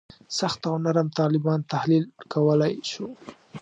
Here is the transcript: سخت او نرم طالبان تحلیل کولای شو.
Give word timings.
سخت 0.39 0.61
او 0.69 0.75
نرم 0.83 1.07
طالبان 1.19 1.59
تحلیل 1.73 2.03
کولای 2.33 2.73
شو. 2.91 3.05